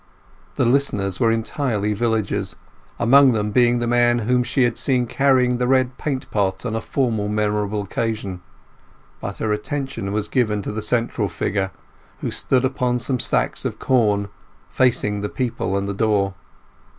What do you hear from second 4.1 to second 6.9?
whom she had seen carrying the red paint pot on a